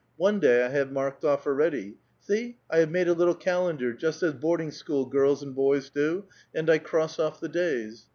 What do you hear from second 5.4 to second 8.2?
and boj's do, and I cross off the days.